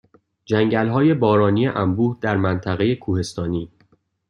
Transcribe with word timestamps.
جنگلهای 0.45 1.13
بارانی 1.13 1.67
انبوه 1.67 2.17
در 2.21 2.37
منطقه 2.37 2.95
کوهستانی 2.95 3.69